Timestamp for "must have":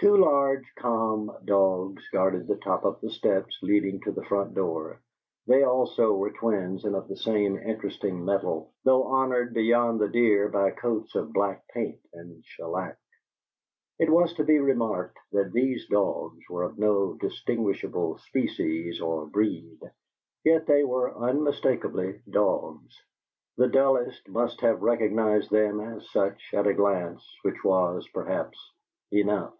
24.28-24.82